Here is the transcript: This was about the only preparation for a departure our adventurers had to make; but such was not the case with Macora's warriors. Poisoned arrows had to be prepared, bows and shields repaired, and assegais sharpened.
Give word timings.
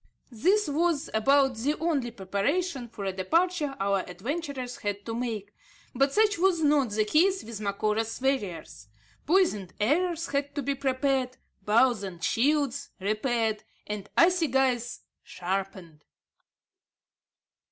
This 0.31 0.67
was 0.67 1.11
about 1.13 1.57
the 1.57 1.75
only 1.77 2.09
preparation 2.09 2.87
for 2.87 3.05
a 3.05 3.13
departure 3.13 3.75
our 3.79 3.99
adventurers 3.99 4.77
had 4.77 5.05
to 5.05 5.13
make; 5.13 5.53
but 5.93 6.11
such 6.11 6.39
was 6.39 6.59
not 6.63 6.89
the 6.89 7.05
case 7.05 7.43
with 7.43 7.61
Macora's 7.61 8.19
warriors. 8.19 8.87
Poisoned 9.27 9.73
arrows 9.79 10.25
had 10.25 10.55
to 10.55 10.63
be 10.63 10.73
prepared, 10.73 11.37
bows 11.61 12.01
and 12.01 12.23
shields 12.23 12.89
repaired, 12.99 13.63
and 13.85 14.09
assegais 14.17 15.01
sharpened. 15.21 16.03